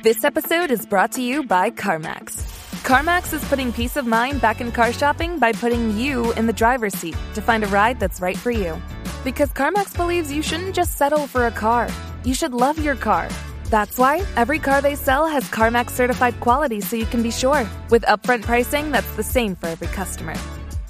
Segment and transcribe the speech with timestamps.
[0.00, 2.36] This episode is brought to you by CarMax.
[2.84, 6.52] CarMax is putting peace of mind back in car shopping by putting you in the
[6.52, 8.80] driver's seat to find a ride that's right for you.
[9.24, 11.88] Because CarMax believes you shouldn't just settle for a car,
[12.22, 13.28] you should love your car.
[13.70, 17.68] That's why every car they sell has CarMax certified quality so you can be sure,
[17.90, 20.36] with upfront pricing that's the same for every customer.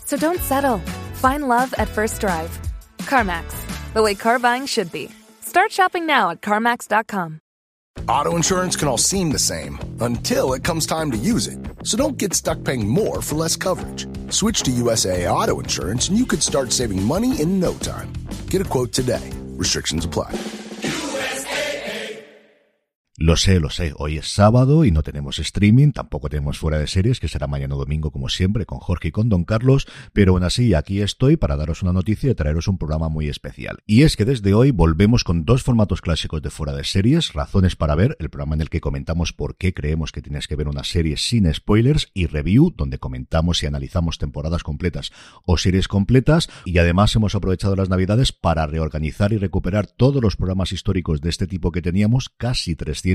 [0.04, 0.80] So don't settle.
[1.14, 2.50] Find love at first drive.
[2.98, 5.10] CarMax, the way car buying should be.
[5.40, 7.40] Start shopping now at CarMax.com.
[8.06, 11.58] Auto insurance can all seem the same until it comes time to use it.
[11.82, 14.06] So don't get stuck paying more for less coverage.
[14.30, 18.12] Switch to USAA Auto Insurance and you could start saving money in no time.
[18.50, 19.32] Get a quote today.
[19.56, 20.38] Restrictions apply.
[23.20, 26.86] Lo sé, lo sé, hoy es sábado y no tenemos streaming, tampoco tenemos fuera de
[26.86, 30.44] series, que será mañana domingo como siempre con Jorge y con Don Carlos, pero aún
[30.44, 33.78] así aquí estoy para daros una noticia y traeros un programa muy especial.
[33.86, 37.74] Y es que desde hoy volvemos con dos formatos clásicos de fuera de series, Razones
[37.74, 40.68] para ver, el programa en el que comentamos por qué creemos que tienes que ver
[40.68, 45.10] una serie sin spoilers, y Review, donde comentamos y analizamos temporadas completas
[45.44, 50.36] o series completas, y además hemos aprovechado las navidades para reorganizar y recuperar todos los
[50.36, 53.07] programas históricos de este tipo que teníamos, casi 300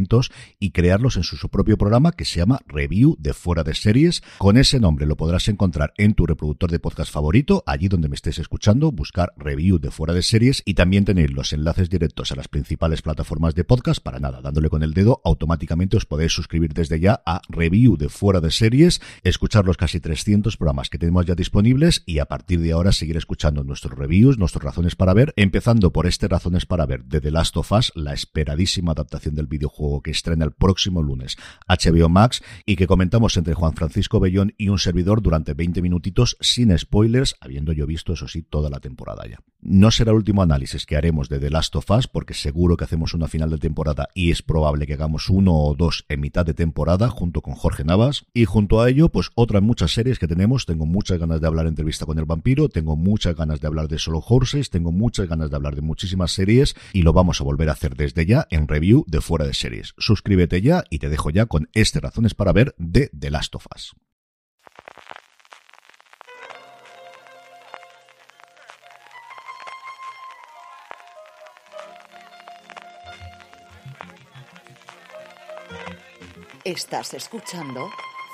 [0.59, 4.23] y crearlos en su, propio programa que se llama Review de Fuera de Series.
[4.37, 8.15] Con ese nombre lo podrás encontrar en tu reproductor de podcast favorito, allí donde me
[8.15, 12.35] estés escuchando, buscar Review de Fuera de Series y también tener los enlaces directos a
[12.35, 14.01] las principales plataformas de podcast.
[14.01, 18.09] Para nada, dándole con el dedo, automáticamente os podéis suscribir desde ya a Review de
[18.09, 22.59] Fuera de Series, escuchar los casi 300 programas que tenemos ya disponibles y a partir
[22.59, 26.85] de ahora seguir escuchando nuestros reviews, nuestras razones para ver, empezando por este Razones para
[26.85, 31.01] ver de The Last of Us, la esperadísima adaptación del videojuego que estrena el próximo
[31.01, 35.81] lunes HBO Max y que comentamos entre Juan Francisco Bellón y un servidor durante 20
[35.81, 39.39] minutitos sin spoilers, habiendo yo visto eso sí toda la temporada ya.
[39.61, 42.83] No será el último análisis que haremos de The Last of Us porque seguro que
[42.83, 46.45] hacemos una final de temporada y es probable que hagamos uno o dos en mitad
[46.45, 50.27] de temporada junto con Jorge Navas y junto a ello pues otras muchas series que
[50.27, 53.87] tenemos, tengo muchas ganas de hablar entrevista con el vampiro, tengo muchas ganas de hablar
[53.87, 57.43] de Solo Horses, tengo muchas ganas de hablar de muchísimas series y lo vamos a
[57.43, 59.72] volver a hacer desde ya en review de fuera de series.
[59.97, 63.65] Suscríbete ya y te dejo ya con este razones para ver de The Last of
[63.75, 63.95] Us.
[76.63, 77.89] Estás escuchando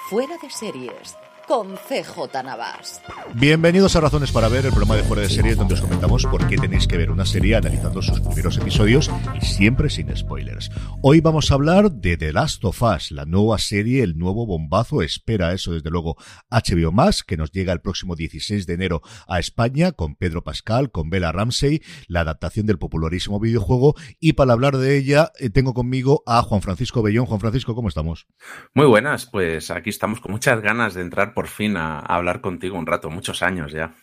[0.09, 1.15] Fuera de Series
[1.49, 3.01] con CJ Navas.
[3.33, 6.47] Bienvenidos a Razones para Ver, el programa de Fuera de Series donde os comentamos por
[6.47, 10.69] qué tenéis que ver una serie analizando sus primeros episodios y siempre sin spoilers.
[11.01, 15.01] Hoy vamos a hablar de The Last of Us, la nueva serie, el nuevo bombazo,
[15.01, 16.17] espera eso desde luego
[16.51, 20.91] HBO Más, que nos llega el próximo 16 de enero a España con Pedro Pascal,
[20.91, 25.73] con Bella Ramsey, la adaptación del popularísimo videojuego y para hablar de ella eh, tengo
[25.73, 27.25] conmigo a Juan Francisco Bellón.
[27.25, 28.27] Juan Francisco, ¿cómo estamos?
[28.75, 32.41] Muy buenas, pues aquí estamos con muchas ganas de entrar por fin a, a hablar
[32.41, 33.93] contigo un rato, muchos años ya.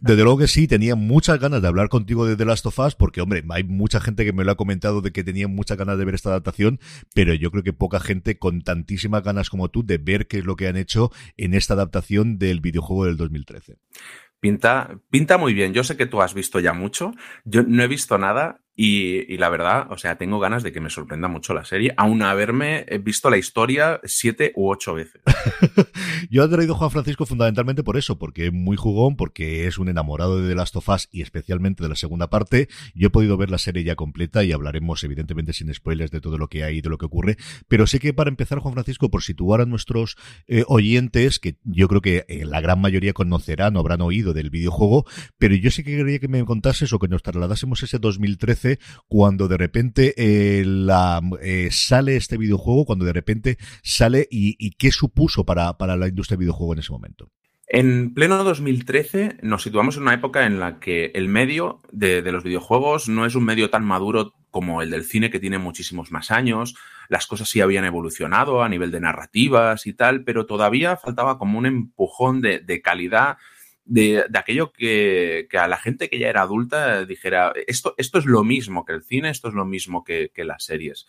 [0.00, 2.94] Desde luego que sí, tenía muchas ganas de hablar contigo de The Last of Us,
[2.94, 5.98] porque, hombre, hay mucha gente que me lo ha comentado de que tenía muchas ganas
[5.98, 6.80] de ver esta adaptación,
[7.14, 10.44] pero yo creo que poca gente con tantísimas ganas como tú de ver qué es
[10.44, 13.78] lo que han hecho en esta adaptación del videojuego del 2013.
[14.40, 15.74] Pinta, pinta muy bien.
[15.74, 17.12] Yo sé que tú has visto ya mucho.
[17.44, 20.88] Yo no he visto nada y, la verdad, o sea, tengo ganas de que me
[20.88, 25.20] sorprenda mucho la serie, aun haberme visto la historia siete u ocho veces.
[26.30, 29.78] Yo he traído a Juan Francisco fundamentalmente por eso, porque es muy jugón, porque es
[29.78, 32.68] un enamorado de The Last of Us y especialmente de la segunda parte.
[32.94, 36.38] Yo he podido ver la serie ya completa y hablaremos evidentemente sin spoilers de todo
[36.38, 37.36] lo que hay y de lo que ocurre.
[37.68, 40.16] Pero sé que para empezar, Juan Francisco, por situar a nuestros
[40.46, 44.50] eh, oyentes, que yo creo que eh, la gran mayoría conocerán o habrán oído del
[44.50, 45.04] videojuego,
[45.38, 48.59] pero yo sí que quería que me contases o que nos trasladásemos ese 2013
[49.08, 50.64] cuando de repente eh,
[51.42, 56.36] eh, sale este videojuego, cuando de repente sale y, qué supuso para, para la industria
[56.36, 57.30] del videojuego en ese momento.
[57.72, 62.42] En pleno 2013 nos situamos en una época en la que el medio de, los
[62.42, 66.32] videojuegos no es un medio tan maduro como el del cine que tiene muchísimos más
[66.32, 66.74] años.
[67.08, 71.58] Las cosas sí habían evolucionado a nivel de narrativas y tal, pero todavía faltaba como
[71.58, 73.36] un empujón de calidad
[73.84, 78.26] de, aquello que, que, a la gente que ya era adulta dijera, esto, esto es
[78.26, 81.06] lo mismo que el cine, esto es lo mismo que, que las series.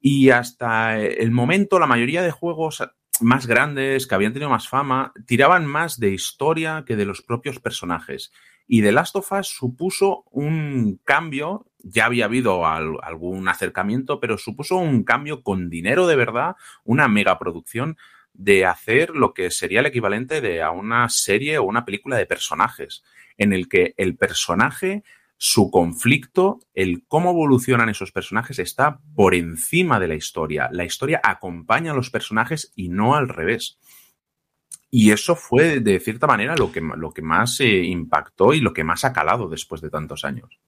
[0.00, 2.82] Y hasta el momento, la mayoría de juegos
[3.20, 7.60] más grandes, que habían tenido más fama, tiraban más de historia que de los propios
[7.60, 8.32] personajes.
[8.66, 14.76] Y The Last of Us supuso un cambio, ya había habido algún acercamiento, pero supuso
[14.76, 17.96] un cambio con dinero de verdad, una megaproducción
[18.40, 22.24] de hacer lo que sería el equivalente de a una serie o una película de
[22.24, 23.04] personajes,
[23.36, 25.04] en el que el personaje,
[25.36, 30.70] su conflicto, el cómo evolucionan esos personajes está por encima de la historia.
[30.72, 33.78] La historia acompaña a los personajes y no al revés.
[34.90, 38.72] Y eso fue, de cierta manera, lo que, lo que más eh, impactó y lo
[38.72, 40.58] que más ha calado después de tantos años.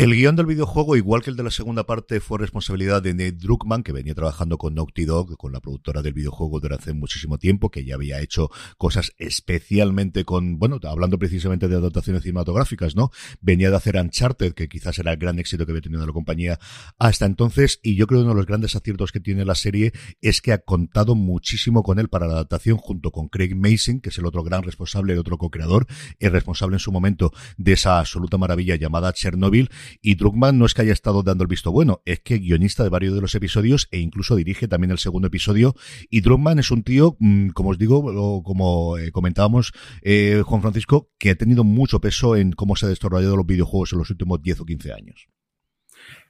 [0.00, 3.32] El guion del videojuego, igual que el de la segunda parte, fue responsabilidad de Nate
[3.32, 7.36] Druckmann, que venía trabajando con Naughty Dog, con la productora del videojuego desde hace muchísimo
[7.36, 8.48] tiempo, que ya había hecho
[8.78, 13.10] cosas especialmente con, bueno, hablando precisamente de adaptaciones cinematográficas, ¿no?
[13.42, 16.58] Venía de hacer Uncharted, que quizás era el gran éxito que había tenido la compañía
[16.98, 19.92] hasta entonces, y yo creo que uno de los grandes aciertos que tiene la serie
[20.22, 24.08] es que ha contado muchísimo con él para la adaptación, junto con Craig Mason, que
[24.08, 25.86] es el otro gran responsable, el otro co-creador,
[26.20, 29.68] el responsable en su momento de esa absoluta maravilla llamada Chernobyl,
[30.00, 32.88] y Druckmann no es que haya estado dando el visto bueno, es que guionista de
[32.88, 35.74] varios de los episodios e incluso dirige también el segundo episodio.
[36.08, 39.72] Y Druckmann es un tío, mm, como os digo, como eh, comentábamos,
[40.02, 43.92] eh, Juan Francisco, que ha tenido mucho peso en cómo se han desarrollado los videojuegos
[43.92, 45.28] en los últimos 10 o 15 años.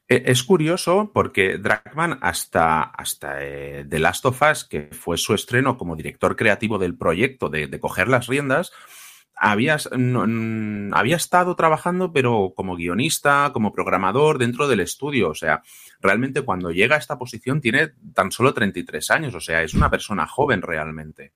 [0.08, 5.34] E, es curioso porque Druckmann hasta, hasta eh, The Last of Us, que fue su
[5.34, 8.72] estreno como director creativo del proyecto de coger las riendas,
[9.42, 9.78] había,
[10.92, 15.30] había estado trabajando, pero como guionista, como programador dentro del estudio.
[15.30, 15.62] O sea,
[15.98, 19.34] realmente cuando llega a esta posición tiene tan solo 33 años.
[19.34, 21.32] O sea, es una persona joven realmente.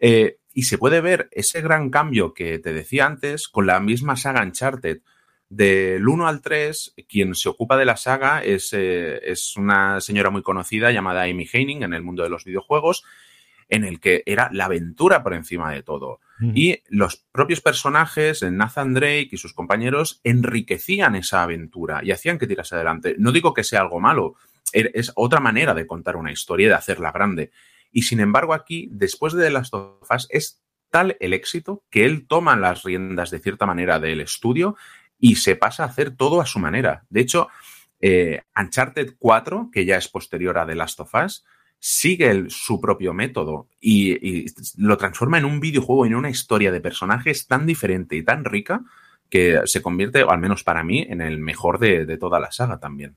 [0.00, 4.16] Eh, y se puede ver ese gran cambio que te decía antes con la misma
[4.16, 5.00] saga Uncharted.
[5.48, 10.30] Del 1 al 3, quien se ocupa de la saga es, eh, es una señora
[10.30, 13.04] muy conocida llamada Amy Heining en el mundo de los videojuegos
[13.70, 16.20] en el que era la aventura por encima de todo.
[16.40, 16.52] Mm.
[16.54, 22.46] Y los propios personajes, Nathan Drake y sus compañeros, enriquecían esa aventura y hacían que
[22.46, 23.14] tirase adelante.
[23.18, 24.34] No digo que sea algo malo,
[24.72, 27.52] er, es otra manera de contar una historia y de hacerla grande.
[27.92, 32.56] Y sin embargo, aquí, después de las Last es tal el éxito que él toma
[32.56, 34.76] las riendas de cierta manera del estudio
[35.18, 37.04] y se pasa a hacer todo a su manera.
[37.10, 37.48] De hecho,
[38.00, 41.44] eh, Uncharted 4, que ya es posterior a The Last of Us,
[41.80, 44.46] sigue su propio método y,
[44.76, 48.84] lo transforma en un videojuego, en una historia de personajes tan diferente y tan rica
[49.28, 52.78] que se convierte, o al menos para mí, en el mejor de toda la saga
[52.78, 53.16] también.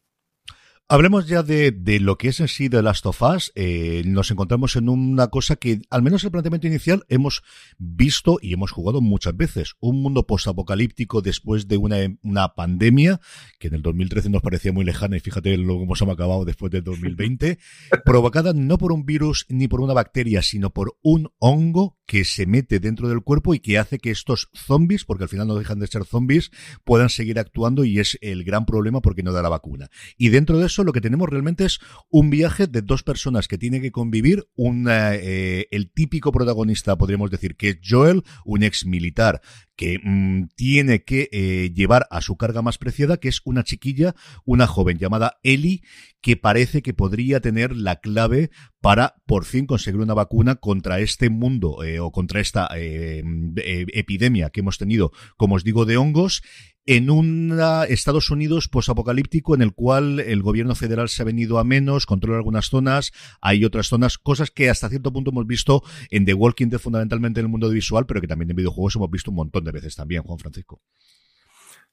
[0.90, 3.54] Hablemos ya de, de, lo que es en sí The Last of Us.
[3.56, 7.42] Eh, nos encontramos en una cosa que, al menos el planteamiento inicial, hemos
[7.78, 9.76] visto y hemos jugado muchas veces.
[9.80, 13.22] Un mundo postapocalíptico después de una, una pandemia,
[13.60, 16.70] que en el 2013 nos parecía muy lejana y fíjate lo que hemos acabado después
[16.70, 17.60] del 2020,
[18.06, 22.46] provocada no por un virus ni por una bacteria, sino por un hongo que se
[22.46, 25.80] mete dentro del cuerpo y que hace que estos zombies, porque al final no dejan
[25.80, 26.52] de ser zombies,
[26.84, 29.90] puedan seguir actuando y es el gran problema porque no da la vacuna.
[30.18, 31.80] Y dentro de eso lo que tenemos realmente es
[32.10, 37.56] un viaje de dos personas que tienen que convivir, eh, el típico protagonista, podríamos decir,
[37.56, 39.42] que es Joel, un ex militar
[39.76, 44.16] que mm, tiene que eh, llevar a su carga más preciada, que es una chiquilla,
[44.46, 45.82] una joven llamada Ellie,
[46.22, 48.50] que parece que podría tener la clave
[48.82, 54.60] para por fin conseguir una vacuna contra este mundo eh, o contra esta epidemia que
[54.60, 56.42] hemos tenido, como os digo, de hongos
[56.86, 61.64] en un Estados Unidos posapocalíptico en el cual el gobierno federal se ha venido a
[61.64, 63.12] menos, controla algunas zonas,
[63.42, 67.40] hay otras zonas, cosas que hasta cierto punto hemos visto en The Walking Dead fundamentalmente
[67.40, 69.96] en el mundo visual, pero que también en videojuegos hemos visto un montón de veces
[69.96, 70.82] también, Juan Francisco.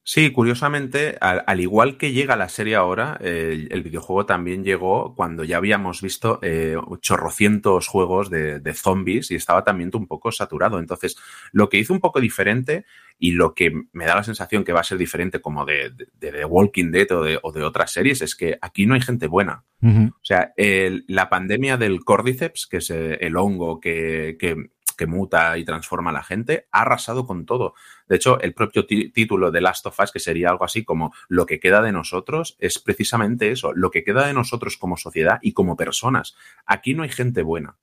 [0.02, 5.59] Sí, curiosamente, al, igual que llega la serie ahora, el, videojuego también llegó cuando ya
[5.59, 10.78] habíamos visto eh, chorrocientos juegos de, zombies y estaba también un poco saturado.
[10.78, 11.16] Entonces,
[11.52, 12.87] lo que hizo un poco diferente
[13.19, 16.45] y lo que me da la sensación que va a ser diferente como de, The
[16.47, 19.64] Walking Dead o de, otras series es que aquí no hay gente buena.
[19.83, 25.57] O sea, la pandemia del Cordyceps, que es eh, el hongo que, que que muta
[25.57, 27.73] y transforma a la gente, ha arrasado con todo.
[28.07, 31.47] De hecho, el propio título de Last of Us, que sería algo así como lo
[31.47, 35.54] que queda de nosotros, es precisamente eso, lo que queda de nosotros como sociedad y
[35.54, 36.37] como personas.
[36.66, 37.78] Aquí no hay gente buena.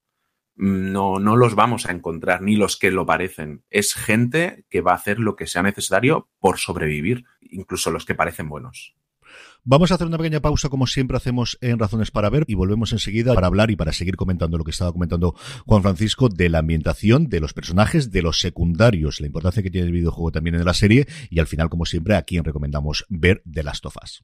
[0.55, 3.63] No, no los vamos a encontrar, ni los que lo parecen.
[3.71, 8.13] Es gente que va a hacer lo que sea necesario por sobrevivir, incluso los que
[8.13, 8.95] parecen buenos.
[9.69, 12.93] Vamos a hacer una pequeña pausa, como siempre hacemos en Razones para Ver, y volvemos
[12.93, 16.59] enseguida para hablar y para seguir comentando lo que estaba comentando Juan Francisco de la
[16.59, 20.63] ambientación, de los personajes, de los secundarios, la importancia que tiene el videojuego también en
[20.63, 24.23] la serie, y al final, como siempre, a quien recomendamos ver The Last of Us.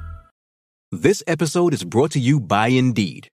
[0.93, 3.29] This episode is brought to you by Indeed.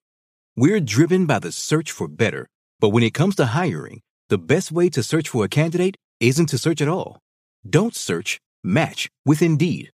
[0.55, 2.47] We're driven by the search for better,
[2.79, 6.51] but when it comes to hiring, the best way to search for a candidate isn't
[6.51, 7.19] to search at all.
[7.69, 9.91] Don't search, match with Indeed.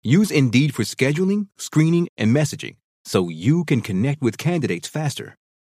[0.00, 5.34] Use Indeed for scheduling, screening, and messaging so you can connect with candidates faster.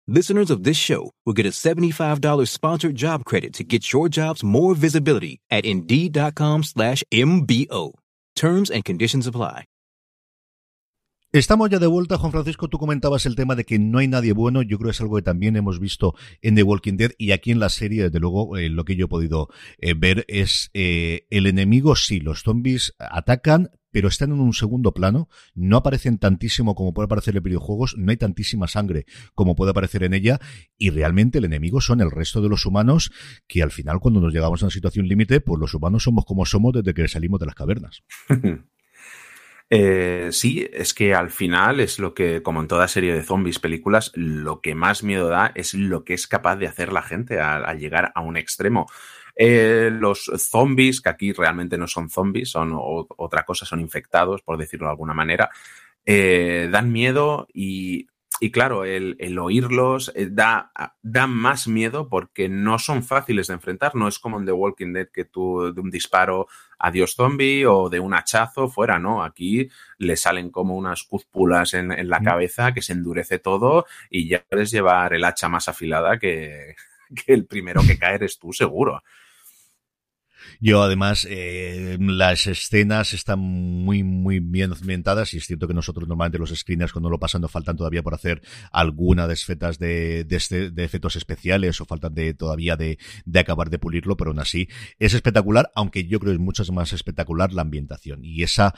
[0.07, 4.45] Listeners of this show will get a $75 sponsored job credit to get your jobs
[4.45, 7.95] more visibility at Indeed.com slash MBO.
[8.37, 9.65] Terms and conditions apply.
[11.33, 12.67] Estamos ya de vuelta, Juan Francisco.
[12.67, 14.63] Tú comentabas el tema de que no hay nadie bueno.
[14.63, 17.53] Yo creo que es algo que también hemos visto en The Walking Dead y aquí
[17.53, 21.29] en la serie, desde luego, eh, lo que yo he podido eh, ver es eh,
[21.31, 21.95] el enemigo.
[21.95, 27.05] Sí, los zombies atacan, pero están en un segundo plano, no aparecen tantísimo como puede
[27.05, 29.07] aparecer en videojuegos, no hay tantísima sangre
[29.37, 30.41] como puede aparecer en ella,
[30.79, 33.13] y realmente el enemigo son el resto de los humanos,
[33.47, 36.45] que al final cuando nos llegamos a una situación límite, pues los humanos somos como
[36.45, 38.03] somos desde que salimos de las cavernas.
[39.73, 43.61] Eh, sí, es que al final es lo que, como en toda serie de zombies,
[43.61, 47.41] películas, lo que más miedo da es lo que es capaz de hacer la gente
[47.41, 48.89] al, llegar a un extremo.
[49.37, 54.59] Eh, los zombies, que aquí realmente no son zombies, son otra cosa, son infectados, por
[54.59, 55.51] decirlo de alguna manera,
[56.05, 58.09] eh, dan miedo y
[58.43, 63.95] y claro, el, oírlos eh, da, da, más miedo porque no son fáciles de enfrentar.
[63.95, 67.91] No es como en The Walking Dead que tú de un disparo adiós zombie o
[67.91, 69.23] de un hachazo fuera, ¿no?
[69.23, 69.69] Aquí
[69.99, 74.43] le salen como unas cúspulas en, en la cabeza que se endurece todo y ya
[74.49, 76.77] puedes llevar el hacha más afilada que,
[77.15, 79.03] que el primero que cae eres tú, seguro.
[80.61, 86.09] Yo además, eh, las escenas están muy, muy bien ambientadas y es cierto que nosotros
[86.09, 88.43] normalmente los screeners cuando lo pasan nos faltan todavía por hacer
[88.73, 89.35] alguna de
[89.79, 94.17] de, de, este, de efectos especiales o faltan de todavía de, de acabar de pulirlo,
[94.17, 98.25] pero aún así es espectacular, aunque yo creo que es mucho más espectacular la ambientación.
[98.25, 98.75] Y esa,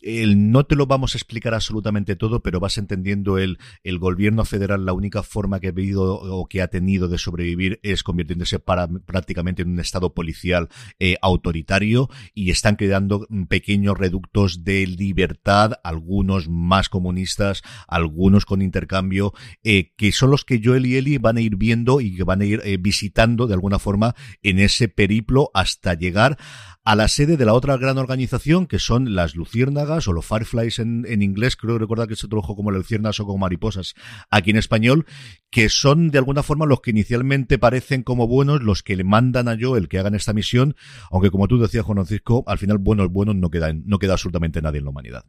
[0.00, 4.44] el, no te lo vamos a explicar absolutamente todo, pero vas entendiendo el, el gobierno
[4.44, 8.58] federal, la única forma que ha vivido o que ha tenido de sobrevivir es convirtiéndose
[8.58, 10.68] para, prácticamente en un estado policial
[10.98, 19.32] eh, autoritario y están creando pequeños reductos de libertad, algunos más comunistas, algunos con intercambio,
[19.64, 22.40] eh, que son los que Joel y Eli van a ir viendo y que van
[22.40, 26.38] a ir eh, visitando de alguna forma en ese periplo hasta llegar
[26.86, 30.78] a la sede de la otra gran organización que son las luciérnagas o los fireflies
[30.78, 33.94] en, en inglés, creo recordar que se tradujo como luciérnagas o como mariposas
[34.30, 35.04] aquí en español,
[35.50, 39.48] que son de alguna forma los que inicialmente parecen como buenos, los que le mandan
[39.48, 40.76] a Joel que hagan esta misión,
[41.10, 44.62] aunque como tú decías Juan Francisco, al final buenos buenos no queda, no queda absolutamente
[44.62, 45.24] nadie en la humanidad.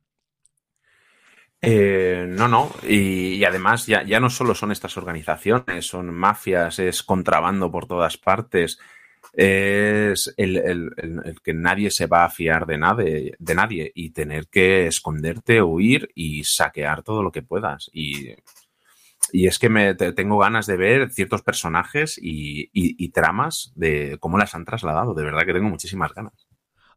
[1.60, 6.78] Eh, no, no, y, y además ya, ya no solo son estas organizaciones, son mafias,
[6.78, 8.78] es contrabando por todas partes,
[9.34, 10.92] es el,
[11.44, 16.10] que nadie se va a fiar de, nadie, de nadie y tener que esconderte, huir
[16.16, 17.90] y saquear todo lo que puedas.
[17.94, 18.36] Y,
[19.34, 24.56] es que me tengo ganas de ver ciertos personajes y, y tramas de cómo las
[24.56, 25.14] han trasladado.
[25.14, 26.47] De verdad que tengo muchísimas ganas.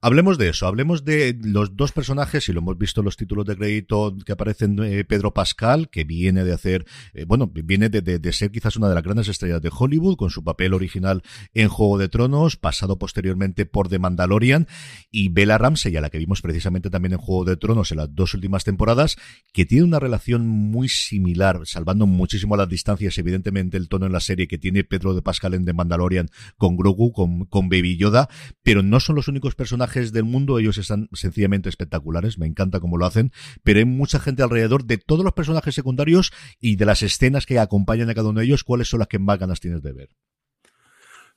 [0.02, 3.45] Hablemos de eso, hablemos de los dos personajes, y lo hemos visto en los títulos
[3.45, 8.33] de crédito que aparecen eh, Pedro Pascal, que viene de hacer, eh, bueno, viene de,
[8.33, 11.99] ser quizás una de las grandes estrellas de Hollywood, con su papel original en Juego
[11.99, 14.69] de Tronos, pasado posteriormente por The Mandalorian,
[15.11, 18.14] y Bella Ramsey, a la que vimos precisamente también en Juego de Tronos en las
[18.14, 19.19] dos últimas temporadas,
[19.52, 24.21] que tiene una relación muy similar, salvando muchísimo las distancias, evidentemente el tono en la
[24.21, 28.30] serie que tiene Pedro de Pascal en The Mandalorian con Grogu, con, con Baby Yoda,
[28.62, 32.97] pero no son los únicos personajes del mundo, ellos están sencillamente espectaculares, me encanta cómo
[32.97, 33.32] lo hacen,
[33.62, 37.59] pero hay mucha gente alrededor de todos los personajes secundarios y de las escenas que
[37.59, 40.09] acompañan a cada uno de ellos, ¿cuáles son las que más ganas tienes de ver?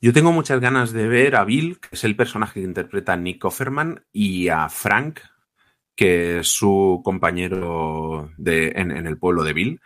[0.01, 3.45] Yo tengo muchas ganas de ver a Bill, que es el personaje que interpreta Nick
[3.45, 5.21] Offerman, y a Frank,
[5.95, 9.81] que es su compañero de, en, el pueblo de Bill,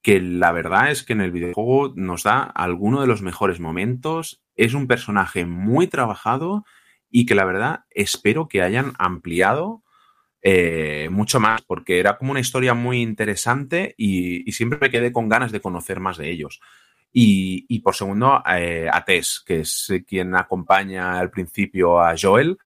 [0.00, 4.40] que la verdad es que en el videojuego nos da alguno de los mejores momentos.
[4.54, 6.64] Es un personaje muy trabajado
[7.10, 9.82] y que la verdad espero que hayan ampliado
[10.42, 15.28] eh, mucho más, porque era como una historia muy interesante y, siempre me quedé con
[15.28, 16.60] ganas de conocer más de ellos.
[17.12, 22.58] Y, por segundo, eh, a Tess, que es quien acompaña al principio a Joel,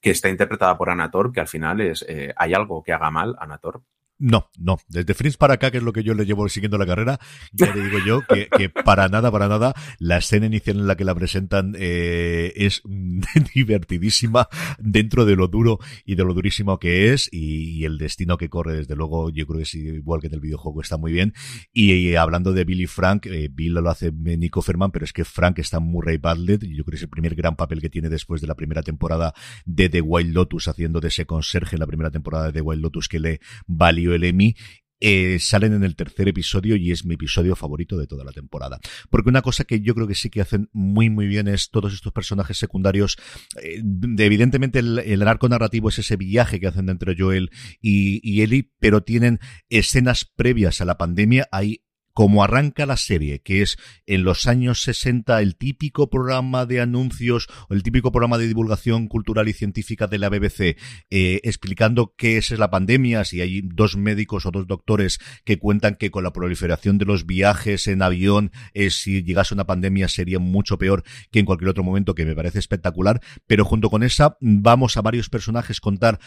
[0.00, 3.36] que está interpretada por Anator, que al final es, eh, hay algo que haga mal,
[3.38, 3.82] Anator,
[4.20, 4.78] No, no.
[4.88, 7.20] Desde Fringe para acá, que es lo que yo le llevo siguiendo la carrera,
[7.52, 11.04] ya le digo yo que, para nada, para nada, la escena inicial en la que
[11.04, 12.82] la presentan eh, es
[13.54, 14.48] divertidísima
[14.78, 18.76] dentro de lo duro y de lo durísimo que es y, el destino que corre,
[18.76, 21.32] desde luego, yo creo que es igual que en el videojuego está muy bien.
[21.72, 25.60] Y, hablando de Billy Frank, eh, Bill lo hace Nico Ferman, pero es que Frank
[25.60, 28.40] está Murray Bartlett, y yo creo que es el primer gran papel que tiene después
[28.40, 29.32] de la primera temporada
[29.64, 32.82] de The Wild Lotus, haciendo de ese conserje en la primera temporada de The Wild
[32.82, 34.54] Lotus que le valió el Emmy
[35.00, 38.80] eh, salen en el tercer episodio y es mi episodio favorito de toda la temporada.
[39.10, 41.94] Porque una cosa que yo creo que sí que hacen muy muy bien es todos
[41.94, 43.16] estos personajes secundarios.
[43.62, 43.80] Eh,
[44.18, 47.50] evidentemente el, el, arco narrativo es ese viaje que hacen entre Joel
[47.80, 49.38] y, y pero tienen
[49.68, 51.48] escenas previas a la pandemia.
[51.52, 51.84] Hay
[52.18, 57.46] como arranca la serie, que es en los años 60 el típico programa de anuncios
[57.68, 60.76] o el típico programa de divulgación cultural y científica de la BBC,
[61.10, 65.94] eh, explicando qué es la pandemia, si hay dos médicos o dos doctores que cuentan
[65.94, 70.40] que con la proliferación de los viajes en avión, eh, si llegase una pandemia sería
[70.40, 74.36] mucho peor que en cualquier otro momento, que me parece espectacular, pero junto con esa
[74.40, 76.18] vamos a varios personajes contar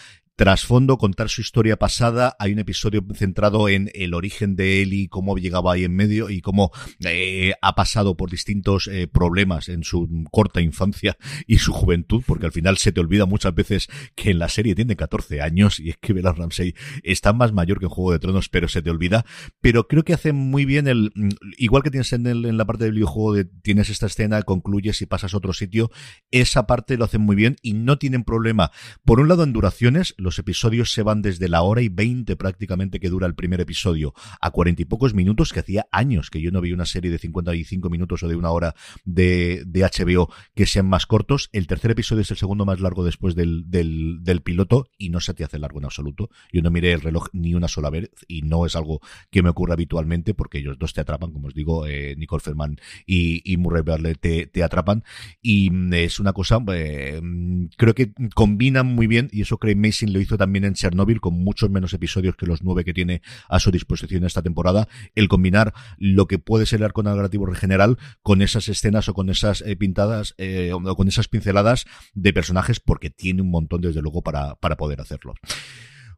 [0.41, 2.35] trasfondo, contar su historia pasada.
[2.39, 6.31] Hay un episodio centrado en el origen de él y cómo llegaba ahí en medio
[6.31, 6.71] y cómo
[7.05, 12.47] eh, ha pasado por distintos eh, problemas en su corta infancia y su juventud, porque
[12.47, 15.91] al final se te olvida muchas veces que en la serie tiene 14 años y
[15.91, 18.89] es que Bella Ramsey está más mayor que en Juego de Tronos, pero se te
[18.89, 19.27] olvida.
[19.61, 21.11] Pero creo que hace muy bien el,
[21.59, 25.03] igual que tienes en, el, en la parte del videojuego de tienes esta escena, concluyes
[25.03, 25.91] y pasas a otro sitio,
[26.31, 28.71] esa parte lo hacen muy bien y no tienen problema.
[29.05, 32.99] Por un lado en duraciones, los episodios se van desde la hora y veinte prácticamente
[32.99, 36.51] que dura el primer episodio a cuarenta y pocos minutos, que hacía años que yo
[36.51, 40.65] no vi una serie de 55 minutos o de una hora de, de HBO que
[40.65, 41.49] sean más cortos.
[41.51, 45.19] El tercer episodio es el segundo más largo después del, del, del piloto y no
[45.19, 46.29] se te hace largo en absoluto.
[46.51, 49.49] Yo no miré el reloj ni una sola vez y no es algo que me
[49.49, 53.57] ocurra habitualmente porque ellos dos te atrapan, como os digo, eh, Nicole Ferman y, y
[53.57, 55.03] Murray Barley te, te, atrapan
[55.41, 59.75] y mm, es una cosa, eh, mm, creo que combinan muy bien y eso Craig
[59.75, 63.21] Mason lo hizo también en Chernobyl con muchos menos episodios que los nueve que tiene
[63.49, 67.97] a su disposición esta temporada, el combinar lo que puede ser el arco narrativo general
[68.21, 72.79] con esas escenas o con esas eh, pintadas eh, o con esas pinceladas de personajes
[72.79, 75.33] porque tiene un montón desde luego para, para poder hacerlo.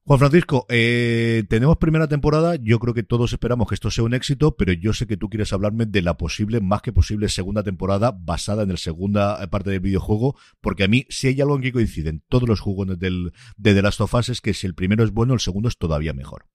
[0.06, 4.14] Juan Francisco, eh, tenemos primera temporada, yo creo que todos esperamos que esto sea un
[4.14, 7.64] éxito, pero yo sé que tú quieres hablarme de la posible, más que posible, segunda
[7.64, 11.62] temporada basada en la segunda parte del videojuego, porque a mí, si hay algo en
[11.62, 14.76] que coinciden todos los juegos del, de The Last of Us, es que si el
[14.76, 16.48] primero es bueno, el segundo es todavía mejor.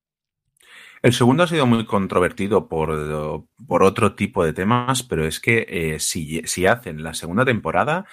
[1.01, 5.65] El segundo ha sido muy controvertido por, por otro tipo de temas, pero es que
[5.71, 8.05] eh, si, si, hacen la segunda temporada,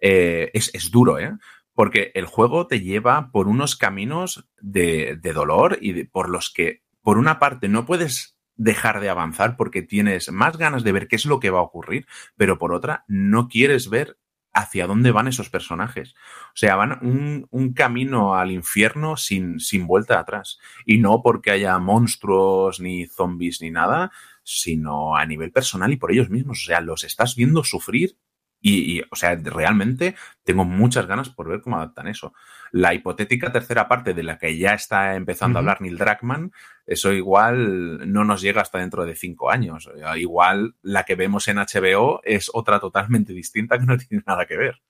[0.00, 1.34] eh, es, es, duro, ¿eh?
[1.74, 7.18] Porque el juego te lleva por unos caminos de, dolor y por los que, por
[7.18, 11.24] una parte, no puedes dejar de avanzar porque tienes más ganas de ver qué es
[11.24, 12.06] lo que va a ocurrir,
[12.36, 14.18] pero por otra, no quieres ver
[14.52, 16.14] hacia dónde van esos personajes.
[16.48, 20.58] O sea, van un, un, camino al infierno sin, sin vuelta atrás.
[20.84, 26.12] Y no porque haya monstruos, ni zombies, ni nada, sino a nivel personal y por
[26.12, 26.62] ellos mismos.
[26.62, 28.18] O sea, los estás viendo sufrir
[28.62, 32.32] y, y, o sea, realmente tengo muchas ganas por ver cómo adaptan eso.
[32.70, 35.68] La hipotética tercera parte de la que ya está empezando uh -huh.
[35.68, 36.52] a hablar Neil Druckmann,
[36.86, 39.90] eso igual no nos llega hasta dentro de cinco años.
[40.16, 44.56] Igual la que vemos en HBO es otra totalmente distinta que no tiene nada que
[44.56, 44.80] ver.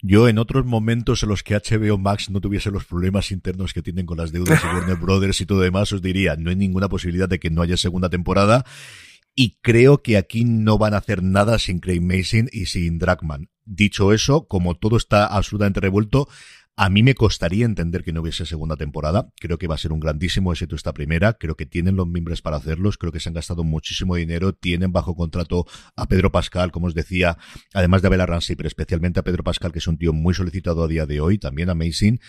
[0.00, 3.82] Yo en otros momentos en los que HBO Max no tuviese los problemas internos que
[3.82, 6.88] tienen con las deudas y Warner Brothers y todo demás, os diría, no hay ninguna
[6.88, 8.64] posibilidad de que no haya segunda temporada.
[9.34, 13.48] Y creo que aquí no van a hacer nada sin Craig Mason y sin Dragman.
[13.64, 16.28] Dicho eso, como todo está absolutamente revuelto,
[16.74, 19.30] a mí me costaría entender que no hubiese segunda temporada.
[19.38, 21.34] Creo que va a ser un grandísimo éxito esta primera.
[21.34, 22.96] Creo que tienen los miembros para hacerlos.
[22.96, 24.54] Creo que se han gastado muchísimo dinero.
[24.54, 25.66] Tienen bajo contrato
[25.96, 27.36] a Pedro Pascal, como os decía,
[27.74, 30.34] además de a Bella Ramsey, pero especialmente a Pedro Pascal, que es un tío muy
[30.34, 31.38] solicitado a día de hoy.
[31.38, 32.20] También a Mason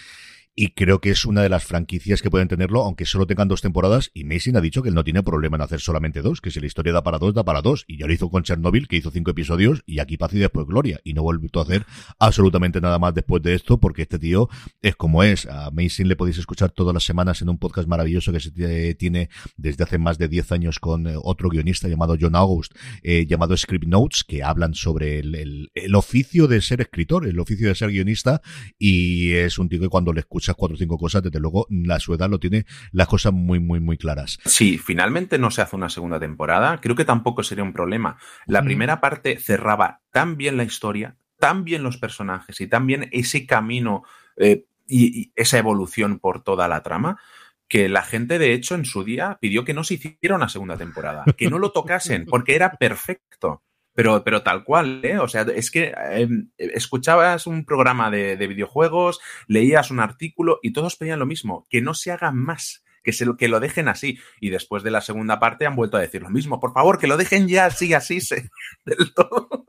[0.55, 3.61] y creo que es una de las franquicias que pueden tenerlo, aunque solo tengan dos
[3.61, 6.51] temporadas, y Mason ha dicho que él no tiene problema en hacer solamente dos, que
[6.51, 8.87] si la historia da para dos, da para dos, y ya lo hizo con Chernobyl,
[8.87, 11.85] que hizo cinco episodios, y aquí paz y después gloria, y no volvió a hacer
[12.19, 14.47] absolutamente nada más después de esto, porque este tío
[14.81, 18.31] es como es, a Mason le podéis escuchar todas las semanas en un podcast maravilloso
[18.31, 18.51] que se
[18.95, 23.57] tiene desde hace más de 10 años con otro guionista llamado John August, eh, llamado
[23.57, 27.89] Script Notes, que hablan sobre el, el oficio de ser escritor, el oficio de ser
[27.89, 28.41] guionista,
[28.77, 31.67] y es un tío que cuando le escucha escuchas cuatro o cinco cosas, desde luego
[31.69, 34.39] la su edad lo tiene las cosas muy, muy, muy claras.
[34.45, 38.17] Sí, finalmente no se hace una segunda temporada, creo que tampoco sería un problema.
[38.45, 38.65] La mm.
[38.65, 43.45] primera parte cerraba tan bien la historia, tan bien los personajes y tan bien ese
[43.45, 44.03] camino
[44.37, 47.19] eh, y, y esa evolución por toda la trama
[47.67, 50.77] que la gente, de hecho, en su día pidió que no se hiciera una segunda
[50.77, 53.63] temporada, que no lo tocasen, porque era perfecto.
[53.93, 55.19] Pero, pero tal cual, ¿eh?
[55.19, 60.73] O sea, es que em, escuchabas un programa de, de, videojuegos, leías un artículo y
[60.73, 64.17] todos pedían lo mismo, que no se haga más, que, se, que lo dejen así.
[64.39, 67.07] Y después de la segunda parte han vuelto a decir lo mismo, por favor, que
[67.07, 68.49] lo dejen ya así, así, se,
[68.85, 69.65] del todo.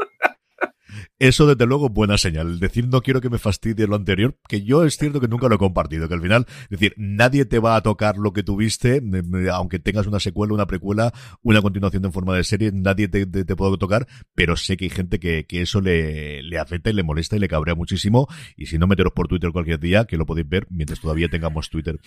[1.25, 2.61] Eso, desde luego, buena señal.
[2.61, 5.55] Decir no quiero que me fastidie lo anterior, que yo es cierto que nunca lo
[5.55, 9.03] he compartido, que al final, es decir, nadie te va a tocar lo que tuviste,
[9.51, 13.47] aunque tengas una secuela, una precuela, una continuación en forma de serie, nadie te, te,
[13.47, 16.93] te puede tocar, pero sé que hay gente que, que eso le, le afecta y
[16.93, 18.29] le molesta y le cabrea muchísimo.
[18.55, 21.71] Y si no, meteros por Twitter cualquier día, que lo podéis ver mientras todavía tengamos
[21.71, 22.01] Twitter.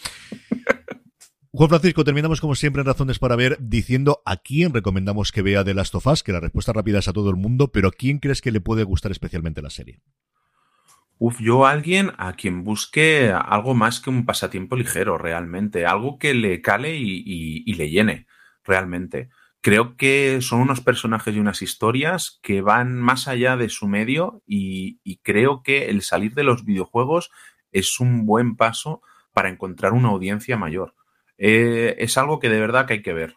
[1.58, 5.64] Juan Francisco, terminamos como siempre en Razones para Ver diciendo a quién recomendamos que vea
[5.64, 7.92] The Last of Us, que la respuesta rápida es a todo el mundo, pero ¿a
[7.92, 10.00] quién crees que le puede gustar especialmente la serie?
[11.18, 16.20] Uf, yo a alguien a quien busque algo más que un pasatiempo ligero, realmente, algo
[16.20, 18.28] que le cale y, le llene,
[18.64, 19.30] realmente.
[19.60, 24.44] Creo que son unos personajes y unas historias que van más allá de su medio
[24.46, 27.32] y creo que el salir de los videojuegos
[27.72, 29.02] es un buen paso
[29.34, 30.94] para encontrar una audiencia mayor
[31.38, 33.36] eh, es algo que de verdad que hay que ver.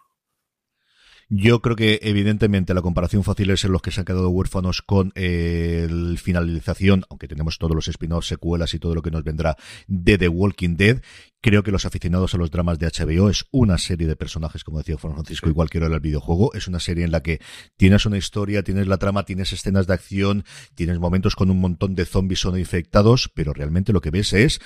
[1.32, 4.82] Yo creo que evidentemente la comparación fácil es en los que se han quedado huérfanos
[4.82, 9.22] con eh, el finalización, aunque tenemos todos los spin-offs, secuelas y todo lo que nos
[9.22, 11.02] vendrá de The Walking Dead.
[11.40, 14.78] Creo que los aficionados a los dramas de HBO es una serie de personajes, como
[14.78, 16.52] decía Juan Francisco, igual que era el videojuego.
[16.52, 17.40] Es una serie en la que
[17.76, 21.94] tienes una historia, tienes la trama, tienes escenas de acción, tienes momentos con un montón
[21.94, 24.60] de zombies no infectados, pero realmente lo que ves es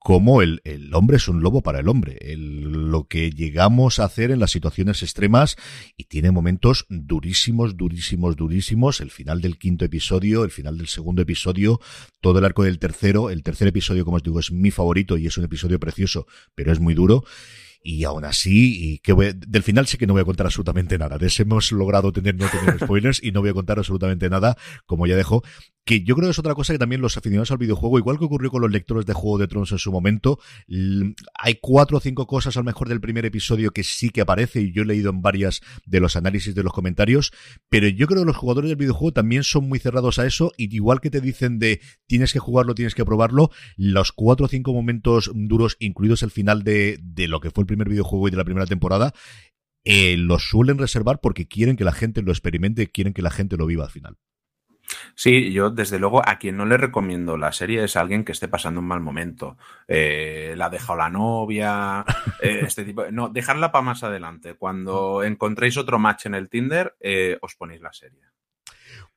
[0.00, 4.30] cómo el, el, hombre es un lobo para el hombre, lo que llegamos a hacer
[4.30, 5.56] en las situaciones extremas
[5.96, 11.20] y tiene momentos durísimos, durísimos, durísimos, el final del quinto episodio, el final del segundo
[11.20, 11.80] episodio,
[12.20, 15.26] todo el arco del tercero, el tercer episodio, como os digo, es mi favorito y
[15.26, 17.22] es un episodio precioso, pero es muy duro
[17.82, 20.98] y aún así, y que voy, del final sí que no voy a contar absolutamente
[20.98, 21.18] nada.
[21.18, 24.56] De ese hemos logrado tener no tener spoilers y no voy a contar absolutamente nada,
[24.86, 25.42] como ya dejo,
[25.84, 28.24] que yo creo que es otra cosa que también los aficionados al videojuego, igual que
[28.24, 30.38] ocurrió con los lectores de Juego de Tronos en su momento,
[31.34, 34.60] hay cuatro o cinco cosas a lo mejor del primer episodio que sí que aparece
[34.60, 37.32] y yo he leído en varias de los análisis de los comentarios,
[37.68, 40.72] pero yo creo que los jugadores del videojuego también son muy cerrados a eso y
[40.74, 44.72] igual que te dicen de tienes que jugarlo, tienes que probarlo, los cuatro o cinco
[44.72, 48.36] momentos duros, incluidos el final de, de lo que fue el primer videojuego y de
[48.36, 49.12] la primera temporada,
[49.84, 53.56] eh, los suelen reservar porque quieren que la gente lo experimente, quieren que la gente
[53.56, 54.18] lo viva al final.
[55.14, 58.32] Sí, yo desde luego a quien no le recomiendo la serie es a alguien que
[58.32, 59.56] esté pasando un mal momento.
[59.86, 62.04] Eh, la ha dejado la novia,
[62.42, 63.10] eh, este tipo.
[63.10, 64.54] No, dejarla para más adelante.
[64.54, 68.20] Cuando encontréis otro match en el Tinder, eh, os ponéis la serie.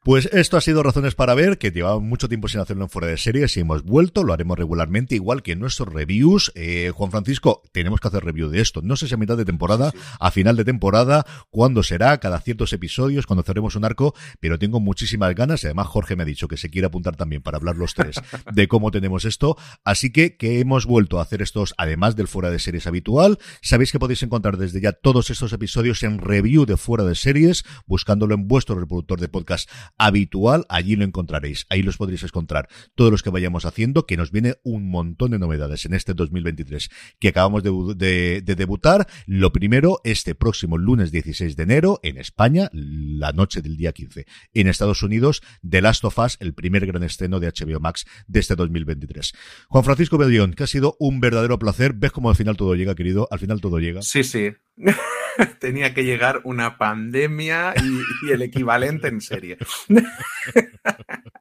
[0.03, 3.07] Pues esto ha sido Razones para Ver, que llevaba mucho tiempo sin hacerlo en fuera
[3.07, 6.51] de series y hemos vuelto, lo haremos regularmente, igual que en nuestros reviews.
[6.55, 8.81] Eh, Juan Francisco, tenemos que hacer review de esto.
[8.81, 9.97] No sé si a mitad de temporada, sí.
[10.19, 14.81] a final de temporada, cuándo será, cada ciertos episodios, cuando cerremos un arco, pero tengo
[14.81, 17.77] muchísimas ganas y además Jorge me ha dicho que se quiere apuntar también para hablar
[17.77, 18.17] los tres
[18.51, 19.55] de cómo tenemos esto.
[19.85, 23.39] Así que, que hemos vuelto a hacer estos, además del fuera de series habitual.
[23.61, 27.63] Sabéis que podéis encontrar desde ya todos estos episodios en review de fuera de series,
[27.85, 31.65] buscándolo en vuestro reproductor de podcast habitual, allí lo encontraréis.
[31.69, 35.39] Ahí los podréis encontrar todos los que vayamos haciendo, que nos viene un montón de
[35.39, 39.07] novedades en este 2023 que acabamos de, de, de, debutar.
[39.25, 44.25] Lo primero, este próximo lunes 16 de enero en España, la noche del día 15.
[44.53, 48.39] En Estados Unidos, The Last of Us, el primer gran estreno de HBO Max de
[48.39, 49.33] este 2023.
[49.67, 51.93] Juan Francisco Bellión, que ha sido un verdadero placer.
[51.93, 53.27] ¿Ves cómo al final todo llega, querido?
[53.31, 54.01] Al final todo llega.
[54.01, 54.51] Sí, sí.
[55.59, 59.57] tenía que llegar una pandemia y el equivalente en serie.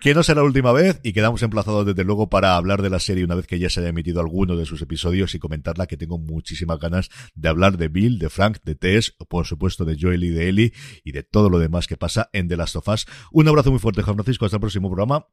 [0.00, 3.00] que no será la última vez y quedamos emplazados desde luego para hablar de la
[3.00, 5.96] serie una vez que ya se haya emitido alguno de sus episodios y comentarla que
[5.96, 10.24] tengo muchísimas ganas de hablar de Bill, de Frank, de Tess, por supuesto de Joel
[10.24, 10.72] y de Ellie
[11.04, 13.06] y de todo lo demás que pasa en The Last of Us.
[13.32, 15.26] Un abrazo muy fuerte Juan Francisco, hasta el próximo programa.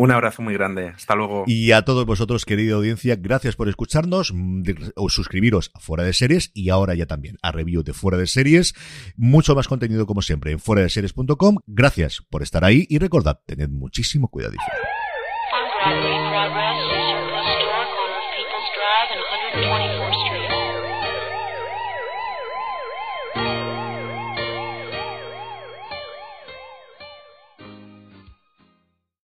[0.00, 0.88] Un abrazo muy grande.
[0.88, 1.44] Hasta luego.
[1.46, 4.32] Y a todos vosotros, querida audiencia, gracias por escucharnos.
[4.96, 8.26] O suscribiros a Fuera de Series y ahora ya también a review de Fuera de
[8.26, 8.72] Series.
[9.18, 11.58] Mucho más contenido como siempre en fuera de series.com.
[11.66, 14.54] Gracias por estar ahí y recordad, tened muchísimo cuidado.